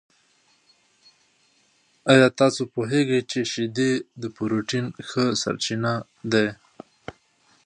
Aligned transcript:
آیا 2.13 2.27
تاسو 2.39 2.61
پوهېږئ 2.73 3.21
چې 3.31 3.39
شیدې 3.51 3.91
د 4.21 4.23
پروټین 4.35 4.85
ښه 5.07 5.25
سرچینه 5.41 5.93
دي؟ 6.31 6.47